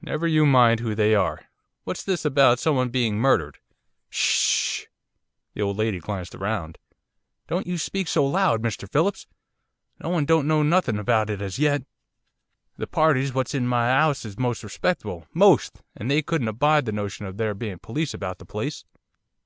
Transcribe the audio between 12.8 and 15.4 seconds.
parties what's in my 'ouse is most respectable,